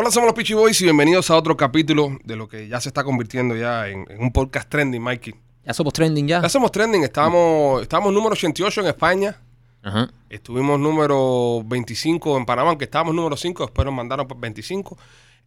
[0.00, 2.88] Hola, somos los Peachy Boys y bienvenidos a otro capítulo de lo que ya se
[2.88, 5.34] está convirtiendo ya en, en un podcast trending, Mikey.
[5.66, 6.40] Ya somos trending ya.
[6.40, 9.40] Ya somos trending, estábamos, estábamos número 88 en España,
[9.82, 10.08] Ajá.
[10.30, 14.96] estuvimos número 25 en Panamá, aunque estábamos número 5, después nos mandaron por 25,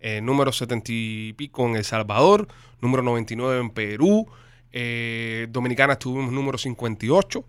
[0.02, 2.46] eh, número 70 y pico en El Salvador,
[2.82, 4.28] número 99 en Perú,
[4.74, 7.46] eh, Dominicana estuvimos número 58,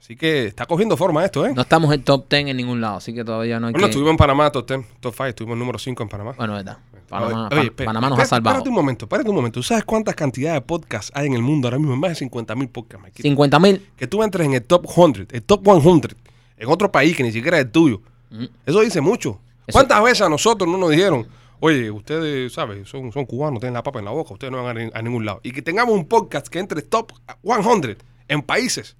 [0.00, 1.52] así que está cogiendo forma esto, ¿eh?
[1.54, 3.90] No estamos en top 10 en ningún lado, así que todavía no hay bueno, que...
[3.90, 6.34] estuvimos en Panamá, top 10, top 5, estuvimos número 5 en Panamá.
[6.36, 6.78] Bueno, verdad.
[7.08, 8.54] Panamá, Oye, oye, Pa- espera, Panamá nos ha salvado.
[8.56, 9.60] Espérate un momento, espérate un momento.
[9.60, 11.94] ¿Tú sabes cuántas cantidades de podcasts hay en el mundo ahora mismo?
[11.96, 13.02] Más de 50 mil podcasts.
[13.04, 13.22] Mikey.
[13.22, 13.86] 50 mil.
[13.96, 16.00] Que tú entres en el top 100, el top 100,
[16.58, 18.00] en otro país que ni siquiera es el tuyo.
[18.66, 19.38] Eso dice mucho.
[19.66, 21.26] Eso- ¿Cuántas veces a nosotros no nos dijeron,
[21.60, 22.88] oye, ustedes, ¿sabes?
[22.88, 25.24] Son, son cubanos, tienen la papa en la boca, ustedes no van a, a ningún
[25.24, 25.40] lado?
[25.44, 27.12] Y que tengamos un podcast que entre top
[27.44, 28.96] 100 en países.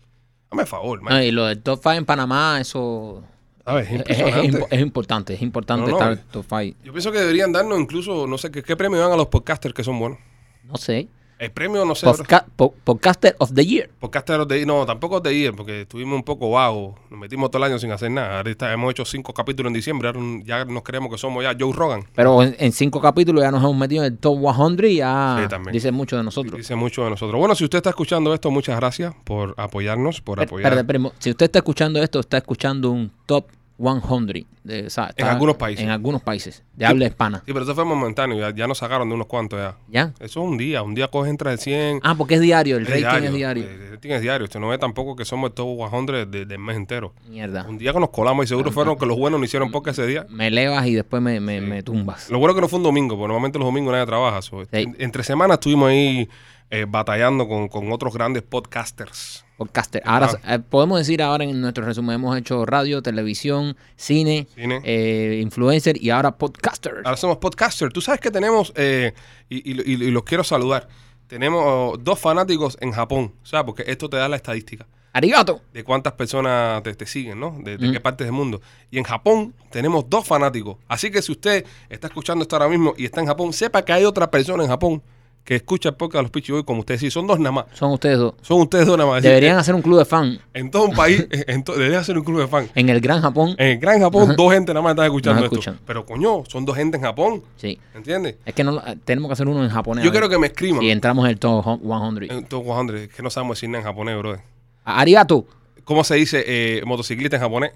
[0.57, 1.23] Dame favor, man.
[1.23, 3.23] Y lo del top 5 en Panamá, eso
[3.65, 3.91] ¿Sabes?
[3.91, 4.21] Es es,
[4.55, 5.35] es- es importante.
[5.35, 6.31] Es importante No, no, estar eh.
[6.31, 6.79] top 5.
[6.85, 9.75] Yo pienso que deberían darnos incluso, no sé, ¿qué, qué premio dan a los podcasters
[9.75, 10.19] que son buenos?
[10.65, 11.09] No sé.
[11.39, 12.07] El premio, no sé.
[12.07, 13.91] Podca- po- Podcaster of the Year.
[14.01, 16.95] Podcasteros de no, tampoco de ir, porque estuvimos un poco vagos.
[17.11, 18.39] Nos metimos todo el año sin hacer nada.
[18.39, 20.09] Ahorita hemos hecho cinco capítulos en diciembre.
[20.09, 22.05] Ahora ya nos creemos que somos ya Joe Rogan.
[22.15, 25.41] Pero en, en cinco capítulos ya nos hemos metido en el top 100 y ya
[25.43, 25.73] Sí, también.
[25.75, 26.57] dice mucho de nosotros.
[26.57, 27.39] Dice mucho de nosotros.
[27.39, 30.87] Bueno, si usted está escuchando esto, muchas gracias por apoyarnos, por Per- apoyar.
[30.87, 33.45] perdón, si usted está escuchando esto, está escuchando un top
[33.79, 35.85] 100 de, o sea, está algunos países.
[35.85, 37.39] En algunos países de habla hispana.
[37.45, 38.39] Sí, pero eso fue momentáneo.
[38.39, 39.77] Ya, ya nos sacaron de unos cuantos ya.
[39.89, 40.13] ¿Ya?
[40.19, 40.83] Eso es un día.
[40.83, 42.01] Un día coge entre el 100.
[42.03, 43.65] Ah, porque es diario, el es rating es diario.
[43.65, 44.45] El rating es diario.
[44.45, 47.15] Usted no ve tampoco que somos top 100 de- del mes entero.
[47.29, 47.65] Mierda.
[47.69, 50.09] Un día que nos colamos y seguro fueron que los buenos no hicieron podcast ese
[50.09, 50.27] día.
[50.31, 52.29] Me elevas y después me, me, me tumbas.
[52.31, 54.43] Lo bueno que no fue un domingo, porque normalmente los domingos nadie trabaja.
[54.43, 56.29] so, en- entre semanas estuvimos ahí
[56.71, 59.45] eh, batallando con, con otros grandes podcasters.
[59.57, 60.03] Podcaster.
[60.05, 60.55] Ahora, Ah.
[60.57, 64.81] eh, podemos decir ahora en nuestro resumen, hemos hecho radio, televisión, cine, Cine.
[64.85, 66.97] eh, influencer y ahora podcaster.
[67.05, 67.93] Ahora somos podcasters.
[67.93, 69.15] Tú sabes que tenemos, eh,
[69.49, 70.89] y, y- y- los quiero saludar,
[71.27, 73.65] tenemos oh, dos fanáticos en Japón, ¿sabes?
[73.65, 75.63] Porque esto te da la estadística Arigato.
[75.73, 77.57] de cuántas personas te, te siguen, ¿no?
[77.63, 78.61] De, de qué partes del mundo.
[78.91, 80.77] Y en Japón tenemos dos fanáticos.
[80.87, 83.93] Así que si usted está escuchando esto ahora mismo y está en Japón, sepa que
[83.95, 85.03] hay otra persona en Japón
[85.47, 86.99] que escucha el podcast de los Pichi Boys como usted.
[86.99, 87.67] Sí, son dos nada más.
[87.73, 88.35] Son ustedes dos.
[88.43, 89.23] Son ustedes dos nada más.
[89.23, 92.25] Deberían hacer un club de fan En todo un país, en to- debería ser un
[92.25, 92.69] club de fans.
[92.75, 93.55] en el Gran Japón.
[93.57, 95.75] En el Gran Japón, dos gente nada más están escuchando Nos esto.
[95.87, 97.45] Pero coño, son dos gente en Japón.
[97.57, 97.79] Sí.
[97.95, 98.37] ¿Entiendes?
[98.45, 100.05] Es que no, tenemos que hacer uno en japonés.
[100.05, 100.81] Yo quiero que me escriban.
[100.81, 102.31] Si entramos en el top 100.
[102.31, 104.41] En todo 100, es que no sabemos decir nada en japonés, brother.
[104.85, 105.47] Arigato.
[105.85, 107.71] ¿Cómo se dice eh, motociclista en japonés?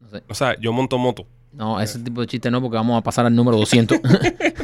[0.00, 0.22] No sé.
[0.26, 1.26] O sea, yo monto moto.
[1.52, 4.00] No, ese tipo de chiste no, porque vamos a pasar al número 200.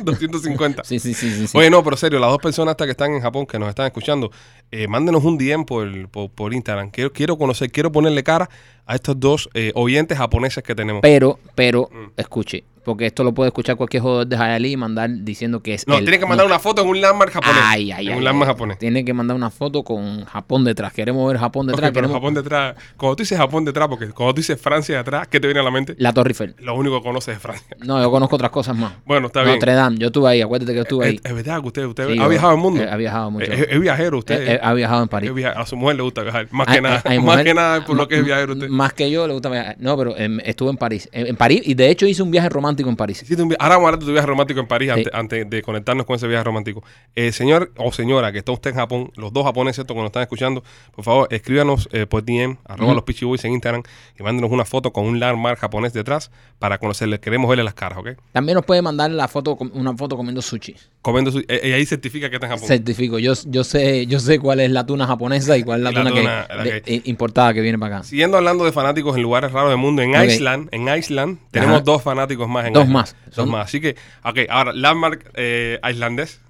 [0.02, 0.84] 250.
[0.84, 1.46] sí, sí, sí, sí.
[1.46, 1.58] sí.
[1.58, 3.86] Oye, no, pero serio, las dos personas hasta que están en Japón, que nos están
[3.86, 4.30] escuchando,
[4.70, 6.90] eh, mándenos un DM por, por, por Instagram.
[6.90, 8.48] Quiero, quiero conocer, quiero ponerle cara
[8.88, 11.02] a estos dos eh, oyentes japoneses que tenemos.
[11.02, 12.12] Pero, pero, Mm.
[12.16, 15.86] escuche, porque esto lo puede escuchar cualquier jugador de Hialeah y mandar diciendo que es
[15.86, 16.04] no, él.
[16.04, 17.60] tiene que mandar una foto en un landmark japonés.
[17.62, 18.78] Ay, ay, en ay, un landmark japonés.
[18.78, 20.94] Tiene que mandar una foto con Japón detrás.
[20.94, 21.82] Queremos ver Japón detrás.
[21.82, 22.76] pero queremos Japón detrás.
[22.96, 25.64] Cuando tú dices Japón detrás, porque cuando tú dices Francia detrás, ¿qué te viene a
[25.64, 25.96] la mente?
[25.98, 26.54] la Torre Eiffel.
[26.60, 27.76] Lo único que conoces es Francia.
[27.84, 28.94] No, yo conozco otras cosas más.
[29.04, 29.56] Bueno, está bien.
[29.56, 31.20] Notre Dame, yo estuve ahí, acuérdate que yo estuve ahí.
[31.22, 32.82] Es, es verdad que usted, usted Sí, ha viajado al mundo.
[32.82, 33.52] he viajado mucho.
[33.52, 34.40] Es, viajero usted.
[34.40, 35.30] Eh, eh, ha viajado en París.
[35.54, 36.48] A su mujer le gusta viajar.
[36.52, 37.02] Más que nada.
[37.22, 38.68] más que nada por lo que es viajero usted.
[38.78, 39.76] Más que yo le gusta viajar.
[39.80, 41.08] No, pero em, estuve en París.
[41.12, 43.22] En, en París, y de hecho hice un viaje romántico en París.
[43.22, 44.98] Hiciste un vi- Ahora vamos a hablar de tu viaje romántico en París Sí.
[45.00, 46.84] antes, antes de conectarnos con ese viaje romántico.
[47.16, 50.06] Eh, señor o señora que está usted en Japón, los dos japoneses estos que nos
[50.08, 50.62] están escuchando,
[50.94, 52.94] por favor, escríbanos eh, por DM, arroba Ujú.
[52.94, 53.82] los Pichi Boys en Instagram
[54.18, 57.18] y mándenos una foto con un landmark japonés detrás para conocerles.
[57.20, 58.10] Queremos verle las caras, ¿ok?
[58.32, 60.76] También nos puede mandar la foto, com- una foto comiendo sushi.
[61.00, 62.66] Comiendo su- eh, y ahí certifica que está en Japón.
[62.68, 63.18] Certifico.
[63.20, 66.12] Yo, yo sé, yo sé cuál es la tuna japonesa y cuál es la tuna,
[66.12, 68.04] que, la eh, importada que viene para acá.
[68.04, 70.24] Siguiendo hablando de fanáticos en lugares raros del mundo, en Ok.
[70.24, 71.84] Iceland, en Iceland tenemos Ajá.
[71.84, 72.92] dos fanáticos más en Dos Iceland.
[73.00, 73.16] más.
[73.26, 73.66] Dos Son- más.
[73.68, 73.94] Así que,
[74.24, 76.40] ok, ahora, landmark eh, islandés.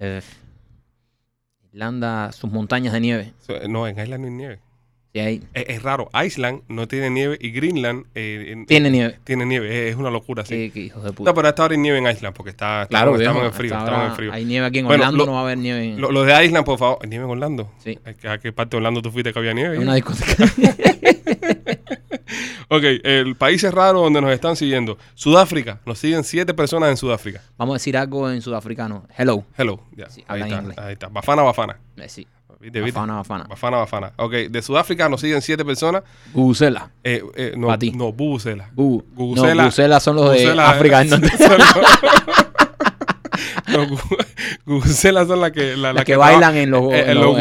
[0.00, 0.20] Eh,
[1.72, 3.32] Irlanda, sus montañas de nieve.
[3.68, 4.58] No, en Island no hay nieve.
[5.12, 6.08] Sí, ahí Es, es raro.
[6.24, 9.18] Iceland no tiene nieve y Greenland eh, en- tiene nieve.
[9.24, 9.90] tiene nieve.
[9.90, 10.54] Es, una locura, sí.
[10.54, 11.30] Qué, qué hijos de puta.
[11.30, 13.52] No, pero hasta ahora hay nieve en Island porque está, claro, estamos, viejo, estamos en
[13.52, 13.78] frío.
[13.78, 14.32] Estamos en frío.
[14.32, 16.24] Hay nieve aquí en Bueno, Orlando, lo- no va a haber nieve en Lo, lo
[16.24, 17.06] de Island, por favor.
[17.06, 17.70] ¿Nieve en Orlando?
[17.84, 17.98] Sí.
[18.26, 19.76] ¿A qué parte de Orlando tú fuiste que había nieve?
[19.76, 20.44] en una discoteca.
[22.68, 24.96] Ok, el país es raro donde nos están siguiendo.
[25.14, 25.80] Sudáfrica.
[25.84, 27.42] Nos siguen siete personas en Sudáfrica.
[27.58, 29.06] Vamos a decir algo en sudafricano.
[29.18, 29.44] Hello.
[29.58, 29.80] Hello.
[29.94, 31.08] Ya, Sí, ahí, está, ahí está.
[31.08, 31.78] Bafana, Bafana.
[31.98, 32.26] Eh, sí.
[32.62, 32.96] ¿Viste, viste?
[32.98, 33.44] Bafana, bafana.
[33.44, 34.12] Bafana, Bafana.
[34.16, 36.04] Ok, de Sudáfrica nos siguen siete personas.
[36.32, 36.90] Gugusela.
[37.02, 37.90] Eh, eh, no, Pa' ti.
[37.90, 38.10] no.
[38.12, 41.28] Gu- Gugusela- No, Gugusela son los de Gugusela- África del Norte.
[43.68, 43.86] no,
[44.66, 47.38] Gu- Gugucelas son las que, la- que bailan en los- en, en los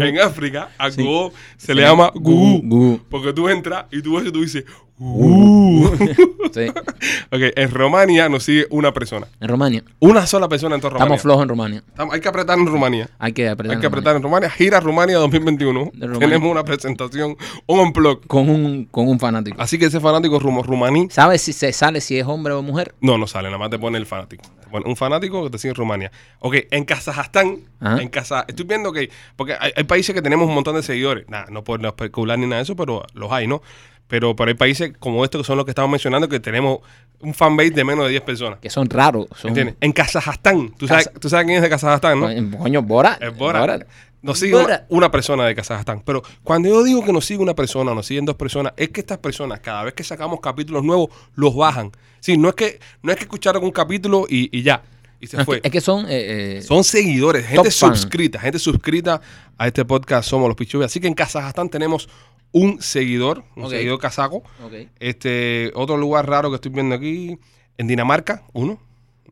[0.00, 1.02] en África, a Sí.
[1.02, 1.74] gugú se Sí.
[1.74, 3.00] le llama Gugú.
[3.08, 4.64] Porque tú entras y tú ves y tú dices
[4.96, 5.90] gugú.
[6.54, 6.68] Sí.
[6.68, 9.26] ok, en Rumania nos sigue una persona.
[9.40, 9.82] En Rumania.
[9.98, 11.04] Una sola persona en toda Rumania.
[11.06, 11.82] Estamos flojos en Rumania.
[11.88, 13.10] Estamos- Hay que apretar en Rumania.
[13.18, 13.74] Hay que apretar.
[13.76, 13.88] Hay que Rumania.
[13.88, 14.50] apretar en Rumania.
[14.50, 15.90] Gira Rumania 2021.
[15.94, 16.20] De Rumania.
[16.28, 17.36] Tenemos una presentación,
[17.66, 18.24] un unplug.
[18.28, 19.60] Con un, con un fanático.
[19.60, 22.94] Así que ese fanático rumo rumaní ¿Sabes si se sale si es hombre o mujer?
[23.00, 24.44] No, no sale, nada más te pone el fanático.
[24.84, 26.12] Un fanático que te sigue en Rumania.
[26.40, 28.02] Ok, en Kazajstán, Ajá.
[28.02, 31.28] en Kaza- estoy viendo que, porque hay, hay países que tenemos un montón de seguidores.
[31.28, 33.62] Nada, no por especular ni nada de eso, pero los hay, ¿no?
[34.06, 36.80] Pero, pero hay países como estos que son los que estamos mencionando que tenemos
[37.20, 38.58] un fanbase de menos de 10 personas.
[38.60, 39.26] Que son raros.
[39.34, 39.76] Son, ¿Entiendes?
[39.80, 42.26] En Kazajstán, ¿tú sabes, tú sabes quién es de Kazajstán, ¿no?
[42.26, 43.16] Coño, Coño, Bora.
[43.20, 43.78] Es Bora.
[44.24, 46.00] Nos sigue una, una persona de Kazajstán.
[46.04, 49.00] Pero cuando yo digo que nos sigue una persona, nos siguen dos personas, es que
[49.00, 51.92] estas personas, cada vez que sacamos capítulos nuevos, los bajan.
[52.20, 54.82] Sí, no es que, no es que escucharon un capítulo y, y ya.
[55.20, 55.60] Y se No, fue.
[55.62, 56.06] es que son.
[56.06, 59.20] eh, eh, Son seguidores, gente suscrita, gente suscrita
[59.58, 60.84] a este podcast Somos los Pichubi.
[60.84, 62.08] Así que en Kazajstán tenemos
[62.52, 64.36] un seguidor, un seguidor kazaco.
[64.64, 64.72] ok.
[65.00, 67.38] Este, otro lugar raro que estoy viendo aquí,
[67.78, 68.78] en Dinamarca, uno,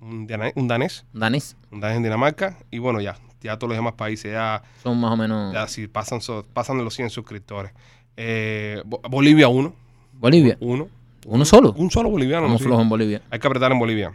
[0.01, 1.57] un, dana- un danés, Danés.
[1.71, 2.59] un danés en Dinamarca.
[2.71, 3.17] Y bueno, ya,
[3.49, 5.53] ya todos los demás países ya Son más o menos.
[5.53, 7.73] ya sí, pasan, so- pasan de los 100 suscriptores.
[8.17, 9.75] Eh, Bo- Bolivia, uno.
[10.13, 10.57] Bolivia.
[10.61, 10.89] Uno.
[11.27, 11.73] Uno solo.
[11.77, 12.47] Un solo boliviano.
[12.49, 12.65] Sigue.
[12.65, 13.23] flojos en Bolivia.
[13.31, 14.13] Hay que apretar en Bolivia.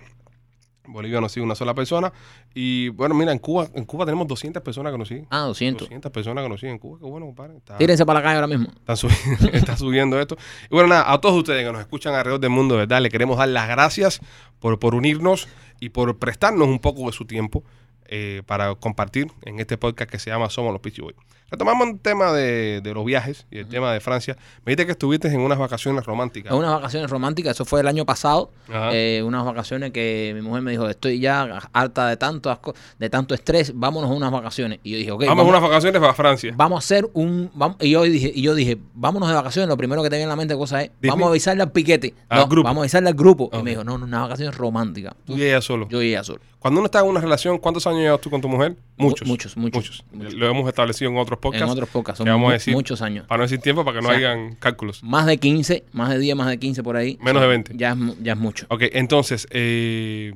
[0.89, 2.13] Bolivia nos sigue una sola persona.
[2.53, 5.27] Y bueno, mira, en Cuba, en Cuba tenemos 200 personas que nos siguen.
[5.29, 5.81] Ah, 200.
[5.89, 6.97] 200 personas que nos siguen en Cuba.
[6.99, 7.57] Qué bueno, compadre.
[7.57, 8.67] Está, Tírense para la calle ahora mismo.
[8.73, 10.37] están subi- está subiendo esto.
[10.65, 13.37] Y bueno, nada, a todos ustedes que nos escuchan alrededor del mundo, verdad, le queremos
[13.37, 14.21] dar las gracias
[14.59, 15.49] por, por unirnos
[15.81, 17.63] y por prestarnos un poco de su tiempo
[18.07, 21.15] eh, para compartir en este podcast que se llama Somos los Pichi Boys.
[21.49, 24.35] Retomamos el tema de, de los viajes y el tema de Francia.
[24.65, 26.51] Me dijiste que estuviste en unas vacaciones románticas.
[26.51, 28.51] Es unas vacaciones románticas, eso fue el año pasado.
[28.91, 33.09] Eh, unas vacaciones que mi mujer me dijo, estoy ya harta de tanto, asco- de
[33.09, 34.79] tanto estrés, vámonos a unas vacaciones.
[34.83, 36.53] Y yo dije, ok, vamos, a unas vacaciones para Francia.
[36.57, 37.49] vamos a hacer un...
[37.53, 40.23] Vamos, y, yo dije, y yo dije, vámonos de vacaciones, lo primero que te viene
[40.23, 41.11] en la mente cosa es, Disney.
[41.11, 42.13] vamos a avisarle al piquete.
[42.27, 42.65] Al No, grupo.
[42.67, 43.49] Vamos a avisarle al grupo.
[43.53, 45.13] Y me dijo, no, no, unas vacaciones románticas.
[45.25, 45.87] Tú y ella solo.
[45.87, 46.41] Yo y ella solo.
[46.59, 48.75] Cuando uno está en una relación, ¿cuántos años llevas tú con tu mujer?
[48.97, 49.27] Muchos.
[49.27, 50.33] muchos, muchos, muchos.
[50.35, 51.63] Lo hemos establecido en otros podcasts.
[51.65, 53.27] en otros podcasts, son vamos a decir, muchos años.
[53.27, 55.03] Para no decir tiempo, para que no O sea, hayan cálculos.
[55.03, 57.17] Más de 15, más de 10, más de 15 por ahí.
[57.21, 57.73] Menos de 20.
[57.75, 58.65] Ya es, ya es mucho.
[58.69, 60.33] Ok, entonces, eh,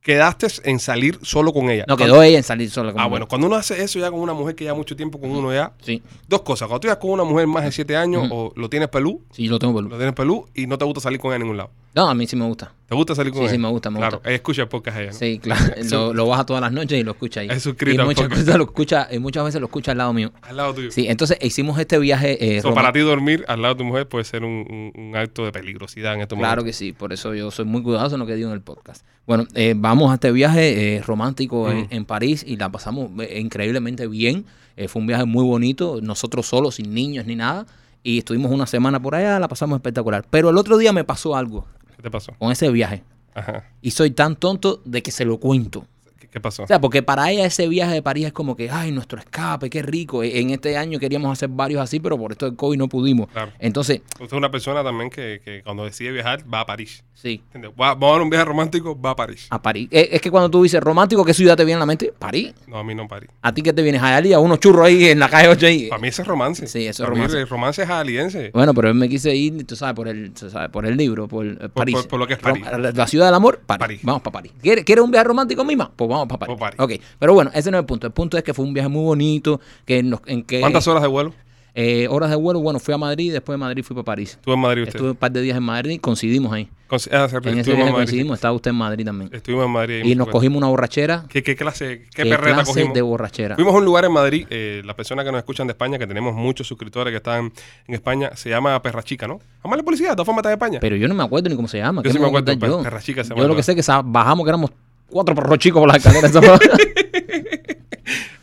[0.00, 1.84] quedaste en salir solo con ella.
[1.88, 2.90] No, quedó ella en salir sola.
[2.90, 3.10] Ah, conmigo.
[3.10, 5.52] bueno, cuando uno hace eso ya con una mujer que ya mucho tiempo con uno
[5.52, 6.68] ya, Sí, dos cosas.
[6.68, 8.34] Cuando tú ya con una mujer más de 7 años Ujú.
[8.34, 11.00] o lo tienes pelú, sí, lo tengo por lo tienes pelú y no te gusta
[11.00, 11.70] salir con ella a ningún lado.
[11.94, 12.72] No, a mí sí me gusta.
[12.86, 14.30] ¿Te gusta salir con Sí, sí, me gusta, me claro, gusta.
[14.32, 15.12] escucha podcast ¿no?
[15.12, 15.62] Sí, claro.
[15.90, 17.48] lo, lo baja todas las noches y lo escucha ahí.
[17.50, 20.32] Es suscrita y muchas, cosas lo escucha, y muchas veces lo escucha al lado mío.
[20.42, 20.90] Al lado tuyo.
[20.90, 22.56] Sí, entonces hicimos este viaje.
[22.56, 25.16] Eh, So, para ti dormir al lado de tu mujer puede ser un, un- un
[25.16, 26.78] acto de peligrosidad en estos Claro momentos.
[26.78, 29.04] que sí, por eso yo soy muy cuidadoso en lo que digo en el podcast.
[29.26, 31.86] Bueno, eh, vamos a este viaje eh, romántico en, Mm.
[31.90, 34.44] en París y la pasamos increíblemente bien.
[34.88, 37.64] Fue un viaje muy bonito, nosotros solos, sin niños ni nada.
[38.02, 40.26] Y estuvimos una semana por allá, la pasamos espectacular.
[40.28, 41.64] Pero el otro día me pasó algo
[42.04, 42.34] ¿Qué te pasó?
[42.38, 43.02] con ese viaje.
[43.32, 43.64] Ajá.
[43.80, 45.86] Y soy tan tonto de que se lo cuento.
[46.34, 46.64] ¿Qué, pasó?
[46.64, 49.70] O sea, porque para ella ese viaje de París es como que, ay, nuestro escape,
[49.70, 50.24] qué rico.
[50.24, 53.28] E- En este año queríamos hacer varios así, pero por esto del COVID no pudimos.
[53.28, 53.52] Claro.
[53.60, 57.04] Entonces, Usted es una persona también que, que cuando decide viajar va a París.
[57.14, 57.40] sí.
[57.80, 59.46] Va- vamos a un viaje romántico, va a París.
[59.50, 59.88] a París.
[59.92, 62.12] Eh, Es que cuando tú dices romántico, ¿qué ciudad te viene a la mente?
[62.18, 62.52] París.
[62.66, 63.30] No, a mí no París.
[63.40, 64.02] ¿A ti qué te vienes?
[64.02, 65.86] ¿A unos churros ahí en la calle 8 ahí?
[65.88, 66.66] Para mí ese es romance.
[66.66, 67.38] Sí, eso es romance.
[67.38, 68.50] el romance es aliense.
[68.52, 71.28] Bueno, pero él me quise ir, tú sabes, por el, tú sabes, por el libro,
[71.28, 71.94] por, eh, París.
[71.94, 72.64] por- por lo que es París.
[72.66, 73.78] Rom- la ciudad del amor, París.
[73.80, 74.00] París.
[74.02, 74.52] Vamos para París.
[74.60, 75.90] ¿Quieres, ¿Quieres un viaje romántico, Mima?
[75.94, 76.80] Pues vamos para París.
[76.80, 78.06] Ok, pero bueno, ese no es el punto.
[78.06, 80.60] El punto es que fue un viaje muy bonito, que nos, en que...
[80.60, 81.32] ¿Cuántas horas de vuelo?
[81.76, 84.30] eh, horas de vuelo, bueno, fui a Madrid, después de Madrid fui para París.
[84.34, 84.94] Estuve en Madrid usted.
[84.94, 86.68] Estuve un par de días en Madrid, coincidimos ahí.
[86.88, 89.28] Consi- ah, se- En ese viaje en coincidimos, estaba usted en Madrid también.
[89.34, 90.04] Estuvimos en Madrid.
[90.04, 91.24] Y nos cogimos una borrachera.
[91.28, 92.94] ¿Qué, qué clase, qué, ¿Qué perreta clase cogimos?
[92.94, 93.56] de borrachera?
[93.56, 96.06] Fuimos a un lugar en Madrid, eh, las personas que nos escuchan de España, que
[96.06, 97.52] tenemos muchos suscriptores que están
[97.88, 99.40] en España, se llama Perra Chica, ¿no?
[99.64, 100.78] Vamos a la policía, de todas formas está de España.
[100.80, 102.02] Pero yo no me acuerdo ni cómo se llama.
[102.02, 102.84] Yo ¿qué sí me acuerdo, per- yo?
[102.84, 104.70] Se llama Yo lo que sé es que bajamos que éramos
[105.14, 106.32] cuatro perros chicos por las escaleras.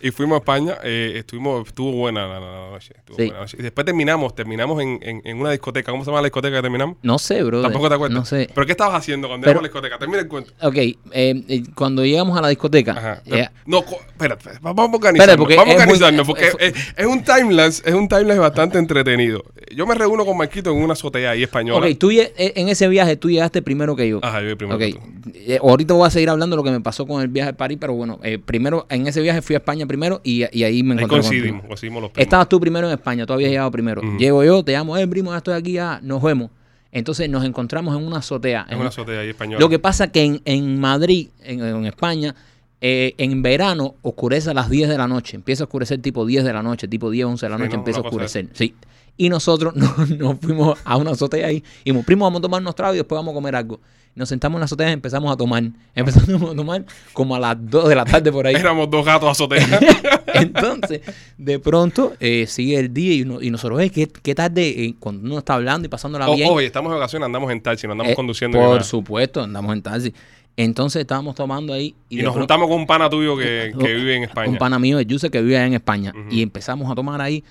[0.01, 2.93] Y fuimos a España, eh, estuvimos, estuvo buena la, noche.
[2.97, 3.23] estuvo Sí.
[3.23, 3.57] buena la noche.
[3.59, 5.91] Y después terminamos, terminamos en, en- en una discoteca.
[5.91, 6.97] ¿Cómo se llama la discoteca que terminamos?
[7.03, 7.61] no sé, bro.
[7.61, 8.17] Tampoco te acuerdas.
[8.19, 8.49] No sé.
[8.53, 9.99] ¿Pero qué estabas haciendo cuando Pero- íbamos a la discoteca?
[9.99, 10.51] Termina el cuento.
[10.61, 13.21] Ok, eh, eh, cuando llegamos a la discoteca, Ajá.
[13.25, 15.37] eh, no, espérate, vamos a organizarnos.
[15.37, 19.43] porque vamos a muy- organizarnos porque es- es, un timelapse, es un timelapse bastante entretenido.
[19.75, 21.85] Yo me reúno con Marquito en una azotea ahí española.
[21.85, 24.19] ok, tú eh, en ese viaje tú llegaste primero que yo.
[24.23, 25.67] Ajá, yo voy primero Ok, que tú.
[25.67, 27.77] ahorita voy a seguir hablando de lo que me pasó con el viaje a París,
[27.79, 30.93] pero bueno, eh, primero en ese viaje fui a España primero y, y ahí me
[30.95, 31.67] Ahí encontré coincidimos, contigo.
[31.67, 32.23] coincidimos los primos.
[32.25, 34.01] Estabas tú primero en España, tú habías llegado primero.
[34.01, 34.17] Ujú.
[34.17, 36.49] Llego yo, te llamo, eh, primo, ya estoy aquí, ya nos vemos.
[36.91, 38.65] Entonces nos encontramos en una azotea.
[38.69, 39.59] Es una azotea ahí española.
[39.59, 42.35] Lo que pasa que en, en Madrid, en, en España,
[42.81, 45.35] eh, en verano oscurece a las 10 de la noche.
[45.35, 47.73] Empieza a oscurecer tipo 10 de la noche, tipo 10, 11 de la Sí, noche
[47.73, 47.79] ¿no?
[47.79, 48.47] empieza a oscurecer.
[48.53, 48.73] Sí.
[49.17, 52.61] Y nosotros nos, nos fuimos a una azotea ahí y dijimos, primo, vamos a tomar
[52.61, 53.79] unos tragos y después vamos a comer algo.
[54.13, 55.63] Nos sentamos en la azotea y empezamos a tomar.
[55.95, 58.55] Empezamos a tomar como a las 2 de la tarde por ahí.
[58.55, 59.79] Éramos dos gatos azotea.
[60.33, 61.01] Entonces,
[61.37, 64.67] de pronto eh, sigue el día y, uno- y nosotros, "Ey, ¿qué, qué tarde?
[64.85, 66.49] eh, cuando uno está hablando y pasándola O- bien.
[66.51, 68.57] Oye, estamos de vacaciones, andamos en taxi, no andamos eh, conduciendo.
[68.57, 70.13] Por supuesto, andamos en taxi.
[70.57, 74.15] Entonces estábamos tomando ahí y, nos pronto- juntamos con un pana tuyo que, que vive
[74.17, 74.49] en España.
[74.49, 76.13] un pana mío de Yuse que vive allá en España.
[76.29, 77.43] Y empezamos a tomar ahí.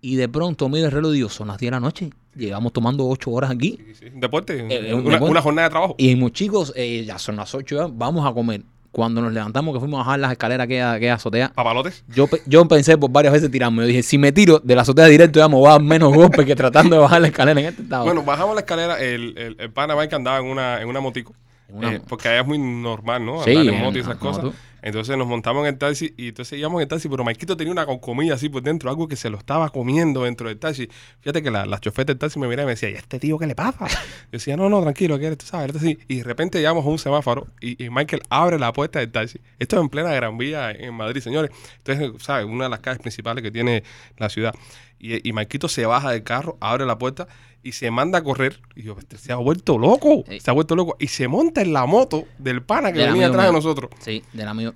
[0.00, 2.10] Y de pronto miro el reloj digo, son las 10 de la noche.
[2.34, 3.78] Llegamos tomando 8 horas aquí.
[3.88, 5.30] Sí, sí, deporte, Eh, un una, deporte.
[5.32, 5.94] una jornada de trabajo.
[5.98, 8.62] Y dijimos, chicos, eh, ya son las 8, ya, vamos a comer.
[8.92, 12.02] Cuando nos levantamos, que fuimos a bajar las escaleras que aquella azotea, Papalotes.
[12.14, 13.82] yo, yo pensé por varias veces tirarme.
[13.82, 16.14] Yo dije, si me tiro de la azotea directo, ya me voy a dar menos
[16.14, 18.04] golpes que tratando de bajar la escalera en este estado.
[18.04, 21.34] Bueno, bajamos la escalera, el, el, el pana Mike andaba en una, en una motico.
[21.68, 23.42] Una eh, porque allá es muy normal, ¿no?
[23.42, 24.44] Sí, Andar en moto y esas cosas.
[24.44, 24.56] moto.
[24.86, 27.72] Entonces nos montamos en el taxi y entonces íbamos en el taxi, pero Maikito tenía
[27.72, 30.88] una comida así por dentro, algo que se lo estaba comiendo dentro del taxi.
[31.18, 33.18] Fíjate que la, la chofer del taxi me miraba y me decía, ¿y a este
[33.18, 33.88] tío qué le pasa?
[33.88, 33.96] Yo
[34.30, 35.98] decía, no, no, tranquilo, que tú sabes, esto sí.
[36.06, 39.40] Y de repente llegamos a un semáforo y, y Michael abre la puerta del taxi.
[39.58, 41.50] Esto es en plena Gran Vía en Madrid, señores.
[41.78, 42.46] Entonces, ¿sabes?
[42.46, 43.82] Una de las calles principales que tiene
[44.18, 44.54] la ciudad.
[45.00, 47.26] Y, y Maikito se baja del carro, abre la puerta
[47.66, 48.60] y se manda a correr.
[48.76, 50.22] Y yo, este se ha vuelto loco.
[50.28, 50.38] Sí.
[50.38, 50.96] Se ha vuelto loco.
[51.00, 53.90] Y se monta en la moto del pana que Del venía atrás de nosotros.
[53.98, 54.72] Sí, del amigo.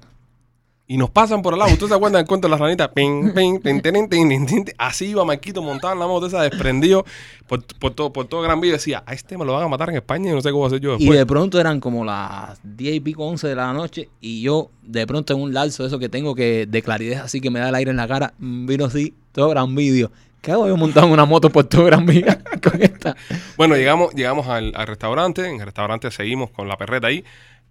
[0.89, 1.73] Y nos pasan por al lado.
[1.73, 2.89] ¿Usted se acuerdan del cuento de las ranitas?
[2.89, 4.65] Ping, ping, tin, tin.
[4.77, 7.05] Así iba Marquito montado en la moto esa, desprendido
[7.47, 8.73] por, por, todo, por todo Gran Vía.
[8.73, 10.81] Decía, a este me lo van a matar en España y no sé cómo hacer
[10.81, 11.17] yo Y después.
[11.17, 14.09] de pronto eran como las 10 y pico, 11 de la noche.
[14.21, 17.41] Y yo, de pronto, en un lapso de eso que tengo que de claridad, así
[17.41, 20.11] que me da el aire en la cara, mm, vino así, todo gran vídeo.
[20.41, 23.15] ¿Qué hago yo montado en una moto por todo Gran Vía con esta?
[23.57, 25.47] Bueno, llegamos, llegamos al, al restaurante.
[25.47, 27.25] En el restaurante seguimos con la perreta ahí.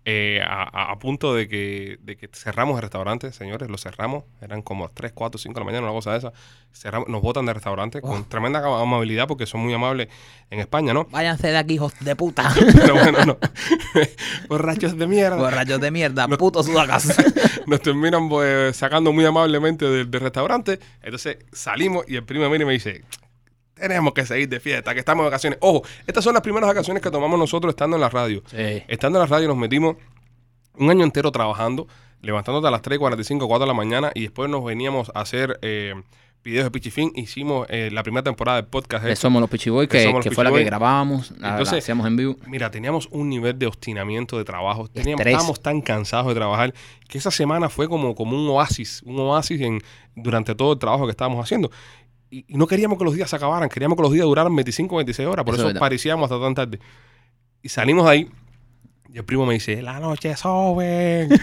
[0.06, 3.70] Eh, a, punto de que, de que cerramos el restaurante, señores.
[3.70, 4.24] Lo cerramos.
[4.42, 6.34] Eran como las 3, 4, 5 de la mañana, una cosa de esa.
[6.74, 10.08] Cerramos, nos botan del restaurante con tremenda amabilidad porque son muy amables
[10.50, 11.06] en España, ¿no?
[11.06, 12.52] Váyanse de aquí, hijos de puta.
[12.74, 13.38] Pero bueno, no.
[14.48, 15.36] Borrachos de mierda.
[15.36, 17.16] Borrachos de mierda, putos sudacas.
[17.68, 20.80] nos terminan pues, sacando muy amablemente del, del restaurante.
[21.02, 23.04] Entonces salimos y el primo viene y me dice,
[23.80, 25.60] tenemos que seguir de fiesta, que estamos de vacaciones.
[25.62, 28.44] Ojo, estas son las primeras vacaciones que tomamos nosotros estando en la radio.
[28.48, 28.84] Sí.
[28.88, 29.96] Estando en la radio nos metimos
[30.76, 31.88] un año entero trabajando,
[32.22, 35.60] levantándote a las 3, 45, 4 de la mañana y después nos veníamos a hacer
[35.62, 35.94] eh,
[36.44, 37.12] videos de Pichifín.
[37.16, 39.04] Hicimos eh, la primera temporada del podcast.
[39.04, 39.16] De.
[39.16, 42.08] Somos los Pichiboy, que, Somos los que fue la que grabábamos, la, la Entonces, hacíamos
[42.08, 42.36] en vivo.
[42.48, 44.88] Mira, teníamos un nivel de obstinamiento de trabajo.
[44.88, 46.74] Teníamos, estábamos tan cansados de trabajar
[47.08, 49.82] que esa semana fue como, como un oasis, un oasis en,
[50.16, 51.72] durante todo el trabajo que estábamos haciendo.
[52.32, 54.96] Y, y no queríamos que los días se acabaran, queríamos que los días duraran 25,
[54.96, 55.46] 26 horas.
[55.46, 56.80] Por Eso eso, parecíamos hasta tan tarde.
[57.62, 58.30] Y salimos de ahí.
[59.12, 61.30] Y el primo me dice, la noche es joven.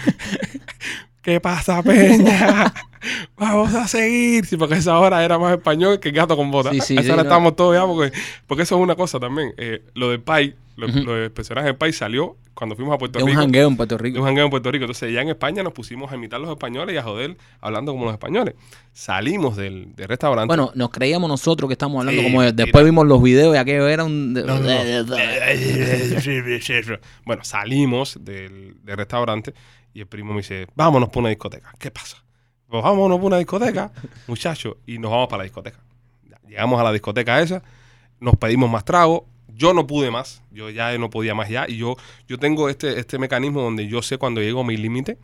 [1.22, 2.72] ¿Qué pasa, Peña?
[3.36, 4.46] Vamos a seguir.
[4.46, 6.72] Sí, porque esa hora era más español que gato con botas.
[6.72, 7.28] Sí, sí, esa hora no.
[7.28, 8.16] estábamos todos ya porque,
[8.46, 9.52] porque eso es una cosa también.
[9.56, 13.18] Eh, lo del Pai, lo, lo del personaje del Pai salió cuando fuimos a Puerto
[13.18, 13.40] De un Rico.
[13.42, 14.20] jangueo en Puerto De Rico.
[14.20, 14.84] un jangueo en Puerto Rico.
[14.84, 18.04] Entonces ya en España nos pusimos a imitar los españoles y a joder hablando como
[18.04, 18.54] los españoles.
[18.92, 20.46] Salimos del, del restaurante.
[20.48, 22.54] Bueno, nos creíamos nosotros que estamos hablando Sí, como ellos.
[22.54, 22.64] mira.
[22.64, 24.32] Después vimos los videos y aquello era un...
[24.32, 24.58] No, no,
[25.04, 25.16] no.
[27.24, 29.54] bueno, salimos del, del restaurante
[29.92, 31.72] y el primo me dice, vámonos por una discoteca.
[31.78, 32.22] ¿Qué pasa?
[32.68, 33.92] Pues vámonos por una discoteca,
[34.26, 35.78] muchachos, y nos vamos para la discoteca.
[36.48, 37.62] Llegamos a la discoteca esa,
[38.20, 39.26] nos pedimos más trago.
[39.56, 41.66] Yo no pude más, yo ya no podía más ya.
[41.68, 41.96] Y yo,
[42.28, 45.18] yo tengo este, este mecanismo donde yo sé cuando llego a mi límite.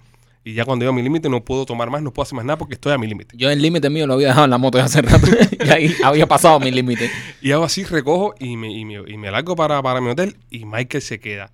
[0.44, 2.44] Y ya cuando llego a mi límite no puedo tomar más, no puedo hacer más
[2.44, 3.36] nada porque estoy a mi límite.
[3.36, 5.26] Yo el límite mío lo había dejado en la moto de hace rato.
[5.64, 7.10] y ahí había pasado mi límite.
[7.40, 10.36] Y hago así, recojo y me, y me, y me largo para, para mi hotel
[10.50, 11.52] y Michael se queda.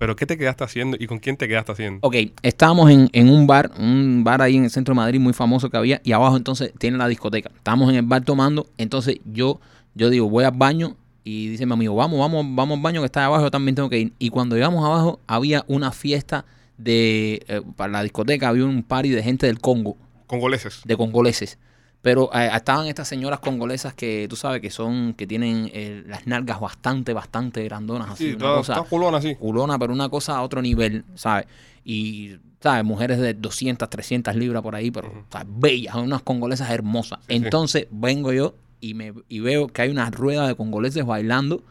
[0.00, 1.98] ¿Pero qué te quedaste haciendo y con quién te quedaste haciendo?
[2.00, 5.34] Ok, estábamos en, en un bar, un bar ahí en el centro de Madrid muy
[5.34, 7.50] famoso que había, y abajo entonces tiene la discoteca.
[7.54, 9.60] Estábamos en el bar tomando, entonces yo,
[9.94, 13.06] yo digo, voy al baño, y dice mi amigo, vamos, vamos, vamos al baño que
[13.06, 14.12] está abajo, yo también tengo que ir.
[14.18, 16.44] Y cuando llegamos abajo, había una fiesta
[16.78, 19.96] de, eh, para la discoteca, había un party de gente del Congo,
[20.26, 20.80] Congoleses.
[20.84, 21.58] de congoleses.
[22.02, 26.26] Pero eh, estaban estas señoras congolesas que tú sabes que son, que tienen eh, las
[26.26, 29.34] nalgas bastante, bastante grandonas, así, Sí, una cosa todas culonas así.
[29.34, 31.44] culona, pero una cosa a otro nivel, ¿sabes?
[31.84, 32.84] Y, ¿sabes?
[32.84, 35.18] Mujeres de 200, 300 libras por ahí, pero Ujú.
[35.30, 35.48] ¿sabes?
[35.50, 37.18] bellas, unas congolesas hermosas.
[37.20, 37.34] Sí, sí.
[37.36, 41.62] Entonces vengo yo y, me, y veo que hay una rueda de congoleses bailando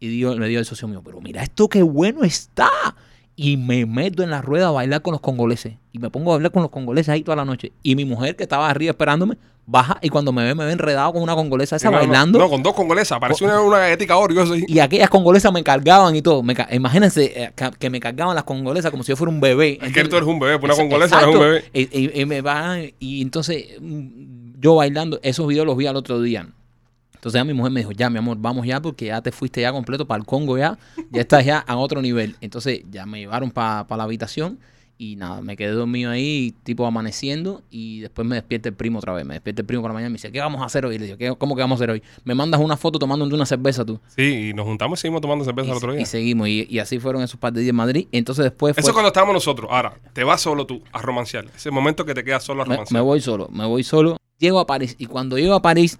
[0.00, 2.70] y le digo al socio mío, pero mira esto qué bueno está.
[3.38, 5.74] Y me meto en la rueda a bailar con los congoleses.
[5.92, 7.70] y me pongo a hablar con los congoleses ahí toda la noche.
[7.82, 11.12] Y mi mujer, que estaba arriba esperándome, baja y cuando me ve, me ve enredado
[11.12, 12.38] con una congolesa esa no, bailando.
[12.38, 13.18] No, con dos congolesas.
[13.20, 14.42] Parece una, una galletica Oreo.
[14.66, 16.42] Y aquellas congolesas me cargaban y todo.
[16.42, 19.78] Me imagínense eh, que me cargaban las congolesas como si yo fuera un bebé.
[19.82, 21.64] Es que tú eres un bebé, pues una Esa- congolesa no es un bebé.
[21.74, 25.96] Y, y- y me van- y entonces mm, yo bailando, esos videos los vi al
[25.96, 26.48] otro día.
[27.26, 29.60] Entonces ya mi mujer me dijo, ya mi amor, vamos ya porque ya te fuiste
[29.60, 30.78] ya completo para el Congo ya,
[31.10, 32.36] ya estás ya a otro nivel.
[32.40, 34.60] Entonces ya me llevaron para la habitación
[34.96, 39.12] y nada, me quedé dormido ahí, tipo amaneciendo y después me despierta el primo otra
[39.12, 39.26] vez.
[39.26, 40.94] Me despierta el primo por la mañana y me dice, ¿qué vamos a hacer hoy?
[40.94, 42.02] Y le digo, ¿Qué, ¿cómo que vamos a hacer hoy?
[42.24, 43.98] Me mandas una foto tomándote una cerveza tú.
[44.14, 46.02] Sí, y nos juntamos y seguimos tomando cerveza Y, el otro día.
[46.02, 48.06] y seguimos, y, y así fueron esos par de días en Madrid.
[48.12, 49.68] Entonces después Eso fue- es cuando estábamos nosotros.
[49.68, 51.46] Ahora, te vas solo tú a romanciar.
[51.56, 53.00] Ese momento que te quedas solo a me, romanciar.
[53.00, 54.16] me voy solo, me voy solo.
[54.38, 55.98] Llego a París y cuando llego a París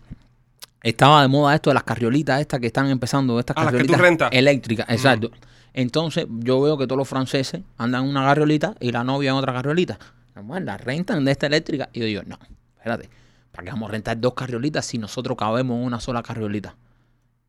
[0.90, 3.78] estaba de moda esto de las carriolitas estas que están empezando, estas Ah, las que
[3.78, 4.28] tú carriolitas rentas.
[4.32, 5.30] eléctricas, exacto.
[5.74, 9.36] Entonces yo veo que todos los franceses andan en una carriolita y la novia en
[9.36, 9.98] otra carriolita.
[10.42, 12.38] Bueno, la rentan de esta eléctrica y yo digo, no,
[12.76, 13.08] espérate,
[13.52, 16.74] ¿para qué vamos a rentar dos carriolitas si nosotros cabemos en una sola carriolita?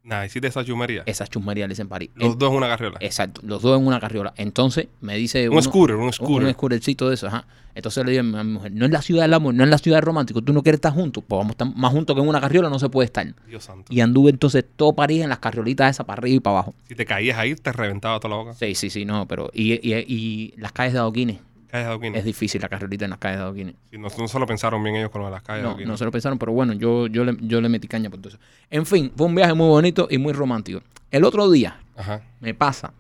[0.08, 1.04] Nada, hiciste esa chumería.
[1.06, 2.10] Esa chusmería les en París.
[2.16, 2.98] Los En- dos en una carriola.
[3.02, 4.34] Exacto, los dos en una carriola.
[4.38, 6.48] Entonces me dice un uno- scooter, un scooter.
[6.48, 7.46] un scootercito de eso, ajá.
[7.76, 9.78] Entonces le digo a mi mujer, no es la ciudad del amor, no es la
[9.78, 12.28] ciudad romántico, tú no quieres estar juntos, pues vamos a estar más juntos que en
[12.30, 13.28] una carriola, no se puede estar.
[13.48, 13.94] Dios santo.
[13.94, 16.74] Y anduve entonces todo París en las carriolitas esas para arriba y para abajo.
[16.88, 18.54] Si te caías ahí, te reventaba toda la boca.
[18.54, 19.52] Sí, sí, sí, no, pero...
[19.54, 21.38] Y, y, y las calles de adoquines,
[21.68, 22.20] Calles de adoquines.
[22.20, 23.76] es difícil la carriolita en las calles de adoquines.
[23.92, 25.70] Sí, no, no se lo pensaron bien ellos con lo de las calles de No,
[25.70, 25.88] adoquines.
[25.90, 28.30] no se lo pensaron, pero bueno, yo, yo, le, yo le metí caña por todo
[28.30, 28.40] eso.
[28.70, 30.82] En fin, fue un viaje muy bonito y muy romántico.
[31.12, 32.22] El otro día Ajá.
[32.40, 32.94] me pasa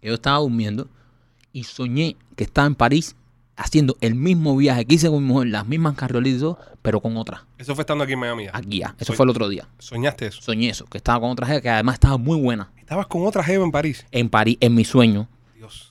[0.00, 0.88] que yo estaba durmiendo
[1.52, 3.16] y soñé que estaba en París
[3.58, 7.46] haciendo el mismo viaje que hice con mi mujer, las mismas todo, pero con otra.
[7.56, 8.44] Eso fue estando aquí en Miami.
[8.44, 8.50] ya.
[8.52, 8.94] Aquí ya.
[8.98, 9.66] Eso Soñ- fue el otro día.
[9.78, 10.42] Soñaste eso.
[10.42, 13.42] Soñé eso, que estaba con otra jefa que además estaba muy buena Estabas con otra
[13.42, 14.04] jeva en París.
[14.10, 15.26] en París, en mi sueño.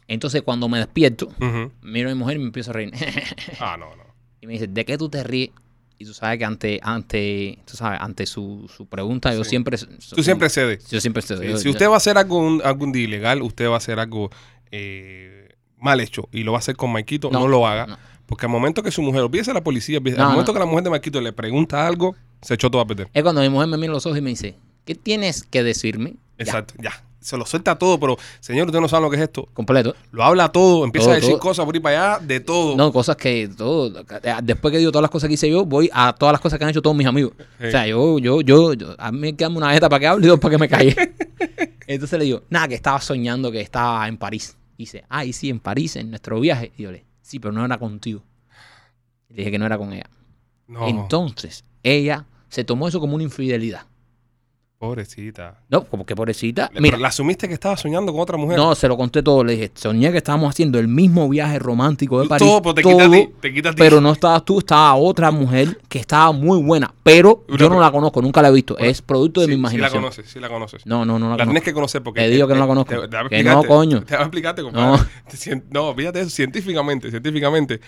[0.08, 1.72] Entonces cuando me despierto, Ujú.
[1.82, 2.92] miro a mi mujer y me empiezo a reír.
[3.60, 4.04] Ah, no, no.
[4.42, 5.50] y me dice, ¿de qué tú te ríes?
[5.98, 9.52] Y tú sabes que ante, ante, tú sabes, ante su, su pregunta, yo Sí.
[9.52, 9.78] siempre...
[9.78, 10.90] Tú siempre cedes.
[10.90, 11.42] Yo siempre cedo.
[11.42, 13.98] Yo- si yo- usted va a hacer algo, algún día ilegal, usted va a hacer
[14.00, 14.30] algo
[14.72, 17.88] eh, mal hecho y lo va a hacer con Maikito, no, No, lo haga.
[17.88, 17.98] no.
[18.26, 20.66] Porque al momento que su mujer, olvídese la policía, olvídese- No, al momento que la
[20.66, 23.08] mujer de Maikito le pregunta algo, se echó todo a perder.
[23.14, 26.12] Es cuando mi mujer me mira los ojos y me dice, ¿qué tienes que decirme?
[26.12, 26.92] Ya, Exacto, ya.
[27.25, 29.50] Se lo suelta todo, pero señor, usted no sabe lo que es esto.
[29.51, 29.96] completo.
[30.12, 31.39] Lo habla todo, empieza Todo, a decir todo.
[31.39, 32.75] cosas por ahí para allá, de todo.
[32.77, 34.03] No, cosas que todo.
[34.44, 36.66] Después que digo todas las cosas que hice yo, voy a todas las cosas que
[36.66, 37.33] han hecho todos mis amigos.
[37.59, 37.66] Sí.
[37.68, 40.25] O sea, yo, yo, yo, yo- a mí me queda una jeta para que hable
[40.27, 40.96] y dos para que me calle.
[41.88, 44.55] Entonces le digo, nada, que estaba soñando que estaba en París.
[44.77, 46.74] Y dice, ay, sí, en París, en nuestro viaje.
[46.77, 48.22] Y yo le, sí, pero no era contigo.
[49.29, 50.09] Le dije que no era con ella.
[50.68, 53.88] No, Entonces, ella se tomó eso como una infidelidad.
[54.77, 55.59] Pobrecita.
[55.70, 56.70] No, como que pobrecita.
[56.74, 58.57] Mira, pero la asumiste que estaba soñando con otra mujer.
[58.57, 59.44] no, se lo conté todo.
[59.44, 62.46] Le dije, soñé que estábamos haciendo el mismo viaje romántico de París.
[62.48, 63.09] todo, pero te quita.
[63.42, 63.74] Te quita.
[63.74, 66.94] Pero no estabas tú, estaba otra mujer que estaba muy buena.
[67.03, 68.75] Pero Una yo no la conozco, nunca la he visto.
[68.75, 70.01] Una- Es producto de Sí, mi Sí la imaginación.
[70.03, 70.85] conoces, sí la conoces.
[70.85, 72.22] no, no, no la, La tienes que conocer porque...
[72.22, 72.96] Te digo que no la conozco.
[73.01, 74.03] te- te Que no, coño.
[74.03, 75.03] Te voy a explicarte, compadre.
[75.72, 75.85] No.
[75.90, 77.79] No, fíjate eso, científicamente, científicamente,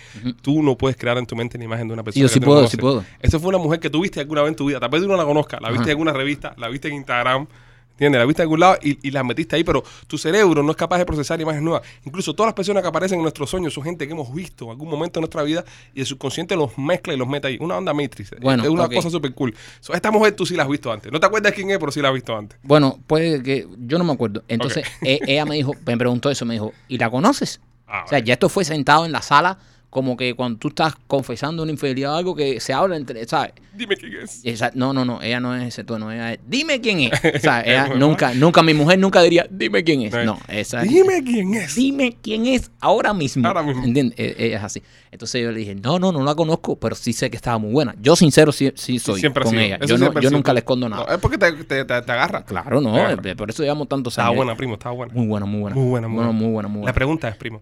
[0.42, 2.34] tú no puedes crear en tu mente la imagen de una persona Sí, yo que
[2.34, 3.04] sí no puedo, sí puedo.
[3.22, 4.80] Esa fue una mujer que tú viste alguna vez en tu vida.
[4.80, 7.48] Tal vez tú no la conozcas, la viste en alguna revista, la viste en Instagram,
[7.92, 8.20] ¿entiendes?
[8.20, 10.78] La viste en algún lado y, y la metiste ahí, pero tu cerebro no es
[10.78, 11.82] capaz de procesar imágenes nuevas.
[12.06, 14.72] Incluso todas las personas que aparecen en nuestros sueños son gente que hemos visto en
[14.72, 17.58] algún momento de nuestra vida y el subconsciente los mezcla y los mete ahí.
[17.60, 18.36] Una onda Matrix.
[18.40, 19.56] Bueno, es una cosa súper cool.
[19.80, 21.12] So, esta mujer tú sí la has visto antes.
[21.12, 22.60] No te acuerdas quién es, pero sí la has visto antes.
[22.62, 24.44] Bueno, pues que yo no me acuerdo.
[24.48, 27.60] Entonces, e- ella me dijo, me preguntó eso, me dijo, ¿y la conoces?
[27.88, 28.28] Ah, O sea, vale.
[28.28, 29.58] ya esto fue sentado en la sala,
[29.90, 33.54] como que cuando tú estás confesando una infidelidad o algo que se habla entre, ¿sabes?
[33.74, 34.42] Dime quién es.
[34.44, 37.12] Esa- no, no, no, ella no es ese tono, ella es, dime quién es.
[37.36, 40.14] O sea, Es ella muy nunca, nunca, mi mujer nunca diría, dime quién es.
[40.26, 40.38] No.
[40.50, 41.76] Esa Dime quién es.
[41.76, 43.48] dime quién es ahora mismo.
[43.48, 43.84] Ahora mismo.
[43.86, 44.20] ¿Entiendes?
[44.20, 44.84] E- Ella es así.
[45.10, 47.72] Entonces yo le dije, no, no, no la conozco, pero sí sé que estaba muy
[47.72, 47.96] buena.
[48.02, 49.80] Yo sincero sí, sí soy Siempre con ella.
[49.86, 51.06] Yo, no- yo nunca le escondo nada.
[51.08, 52.44] No, es porque te, te, te- te agarra.
[52.44, 54.36] Claro, no, eh, por eso llevamos tantos Estaba años.
[54.38, 55.14] buena, primo, estaba buena.
[55.14, 55.76] Muy buena, muy buena.
[55.76, 56.32] Muy buena, muy buena.
[56.34, 56.94] muy buena, muy La buena.
[56.94, 57.62] pregunta es, primo,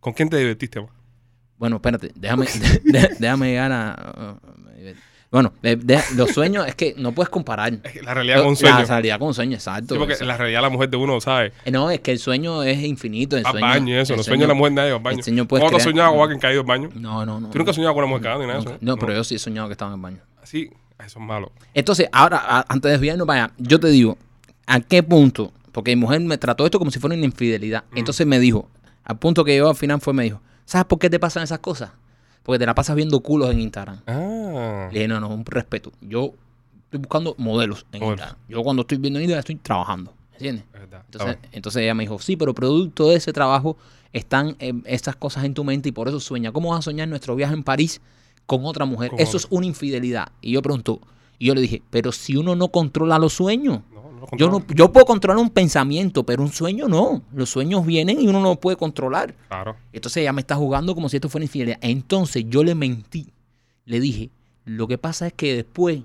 [0.00, 0.90] ¿con quién te divertiste más?
[1.58, 2.46] Bueno, espérate, déjame,
[3.18, 4.36] déjame llegar a...
[5.30, 7.72] Bueno, de- de- los sueños es que no puedes comparar.
[8.04, 8.78] La realidad con un sueño.
[8.78, 9.94] La realidad con un sueño, exacto.
[9.94, 11.52] Sí, porque la realidad la mujer de uno, ¿sabes?
[11.64, 13.36] Eh, No, es que el sueño es infinito.
[13.36, 14.12] El al sueño, baño eso.
[14.12, 15.18] el Los sueños de la mujer nadie va al baño.
[15.18, 16.90] el sueño ¿Cuándo tú has soñado con alguien caído al baño?
[16.94, 17.50] No, no, no.
[17.50, 18.76] Tú nunca has soñado con una mujer cagada ni nada de Nunca.
[18.76, 18.84] eso.
[18.84, 20.18] No, pero yo sí he soñado que estaba en el baño.
[20.40, 20.70] Así,
[21.04, 21.50] eso es malo.
[21.74, 24.16] Entonces, ahora, a- antes de desviarnos para allá, yo te digo,
[24.66, 25.52] ¿a qué punto?
[25.72, 27.82] Porque mi mujer me trató esto como si fuera una infidelidad.
[27.90, 27.98] Mm.
[27.98, 28.70] Entonces me dijo,
[29.02, 31.60] al punto que yo al final fue, me dijo, ¿sabes por qué te pasan esas
[31.60, 31.90] cosas?
[32.42, 34.02] Porque te la pasas viendo culos en Instagram.
[34.06, 34.88] Ah.
[34.92, 35.92] Le dije, no, no, un respeto.
[36.02, 36.34] Yo
[36.84, 38.20] estoy buscando modelos en Modelos.
[38.20, 38.36] Instagram.
[38.48, 40.12] Yo cuando estoy viendo Instagram estoy trabajando.
[40.34, 40.64] ¿Entiendes?
[41.06, 43.76] Entonces, entonces ella me dijo, sí, pero producto de ese trabajo
[44.12, 46.52] están eh, estas cosas en tu mente y por eso sueña.
[46.52, 48.00] ¿Cómo vas a soñar nuestro viaje en París
[48.44, 49.10] con otra mujer?
[49.10, 50.28] Con eso es una infidelidad.
[50.40, 51.00] Y yo pregunto,
[51.38, 53.80] y yo le dije, pero si uno no controla los sueños.
[54.32, 57.22] Yo, no, yo puedo controlar un pensamiento, pero un sueño no.
[57.32, 59.34] Los sueños vienen y uno no puede controlar.
[59.48, 59.76] Claro.
[59.92, 61.78] Entonces ella me está jugando como si esto fuera infidelidad.
[61.80, 63.32] Entonces yo le mentí.
[63.84, 64.30] Le dije,
[64.64, 66.00] lo que pasa es que después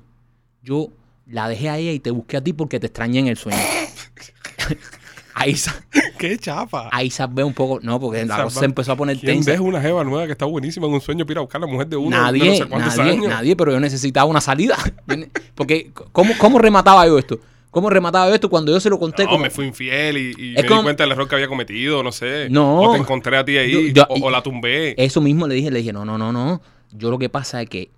[0.64, 0.90] yo
[1.26, 3.58] la dejé a ella y te busqué a ti porque te extrañé en el sueño.
[5.34, 5.56] ahí,
[6.18, 6.90] ¡Qué chapa!
[6.92, 7.80] ahí salvé un poco.
[7.82, 9.62] No, porque la cosa se empezó a poner ¿Quién tensa.
[9.62, 11.72] una jeva nueva que está buenísima en un sueño para ir a buscar a la
[11.72, 12.16] mujer de uno?
[12.16, 13.28] de Nadie, no sé cuántos nadie, años?
[13.30, 14.78] nadie, pero yo necesitaba una salida.
[15.56, 17.40] Porque, ¿cómo, ¿cómo remataba yo esto?
[17.72, 19.24] ¿Cómo remataba esto cuando yo se lo conté?
[19.24, 22.04] No, como- me fui infiel y, me como- di cuenta del error que había cometido,
[22.04, 22.48] no sé.
[22.50, 22.82] No.
[22.82, 24.94] O te encontré a ti ahí, Yo- yo- o, o la tumbé.
[25.04, 26.62] Eso mismo le dije, le dije, no, no, no, no.
[26.92, 27.90] Yo lo que pasa es que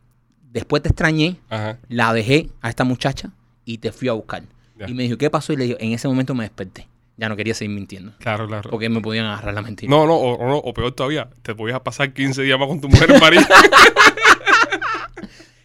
[0.51, 1.79] después te extrañé, Ajá.
[1.89, 3.31] la dejé a esta muchacha
[3.65, 4.43] y te fui a buscar.
[4.77, 4.87] Ya.
[4.87, 5.51] Y me dijo, ¿qué pasó?
[5.53, 6.87] Y le dije, en ese momento me desperté.
[7.17, 8.11] Ya no quería seguir mintiendo.
[8.19, 8.69] Claro, claro.
[8.71, 9.89] Porque me podían agarrar la mentira.
[9.89, 12.89] No, no o, o o peor todavía, te podías pasar 15 días más con tu
[12.89, 13.41] mujer en París.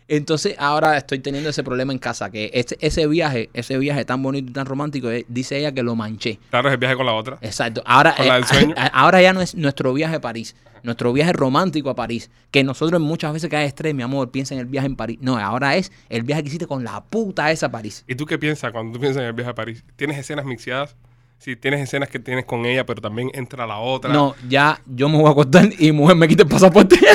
[0.08, 4.22] Entonces ahora estoy teniendo ese problema en casa, que ese, ese viaje, ese viaje tan
[4.22, 6.38] bonito y tan romántico, eh, dice ella que lo manché.
[6.48, 7.38] claro, es el viaje con la otra.
[7.42, 7.82] Exacto.
[7.84, 8.74] Ahora, Con la del eh, sueño.
[8.92, 12.30] ahora ya no es nuestro viaje a París, nuestro viaje romántico a París.
[12.50, 15.18] Que nosotros muchas veces cae estrés, mi amor, piensa en el viaje en París.
[15.20, 18.04] No, ahora es el viaje que hiciste con la puta esa a París.
[18.08, 19.84] ¿Y tú qué piensas cuando tú piensas en el viaje a París?
[19.96, 20.96] ¿Tienes escenas mixeadas?
[21.38, 24.12] Sí, tienes escenas que tienes con ella, pero también entra la otra.
[24.12, 26.98] No, ya yo me voy a acostar y mujer me quita el pasaporte.